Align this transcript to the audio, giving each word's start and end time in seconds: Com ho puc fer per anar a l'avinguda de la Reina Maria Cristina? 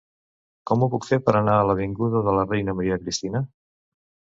Com 0.71 0.85
ho 0.85 0.87
puc 0.93 1.05
fer 1.11 1.21
per 1.29 1.37
anar 1.41 1.59
a 1.59 1.69
l'avinguda 1.69 2.25
de 2.31 2.37
la 2.41 2.49
Reina 2.51 2.79
Maria 2.83 3.03
Cristina? 3.07 3.49